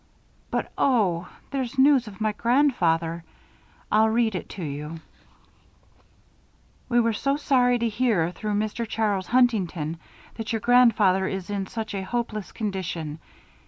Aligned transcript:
But 0.49 0.71
oh! 0.79 1.27
Here's 1.51 1.77
news 1.77 2.07
of 2.07 2.19
my 2.19 2.31
grandfather. 2.31 3.23
I'll 3.91 4.09
read 4.09 4.33
it 4.33 4.49
to 4.49 4.63
you: 4.63 4.99
"'We 6.89 6.99
were 7.01 7.13
so 7.13 7.37
sorry 7.37 7.77
to 7.77 7.87
hear, 7.87 8.31
through 8.31 8.55
Mr. 8.55 8.87
Charles 8.89 9.27
Huntington, 9.27 9.99
that 10.37 10.51
your 10.53 10.59
grandfather 10.59 11.27
is 11.27 11.51
in 11.51 11.67
such 11.67 11.93
a 11.93 12.01
hopeless 12.01 12.51
condition. 12.51 13.19